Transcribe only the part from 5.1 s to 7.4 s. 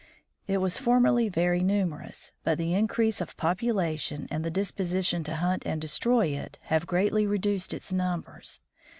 to hunt and destroy it, have greatly